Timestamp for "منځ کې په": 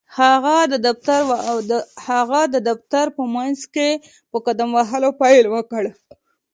3.35-4.37